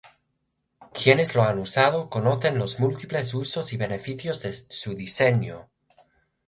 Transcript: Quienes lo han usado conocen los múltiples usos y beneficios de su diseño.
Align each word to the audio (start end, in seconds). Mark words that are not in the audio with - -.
Quienes 0.95 1.35
lo 1.35 1.43
han 1.43 1.59
usado 1.59 2.09
conocen 2.09 2.57
los 2.57 2.79
múltiples 2.79 3.35
usos 3.35 3.71
y 3.71 3.77
beneficios 3.77 4.41
de 4.41 4.51
su 4.51 4.95
diseño. 4.95 5.69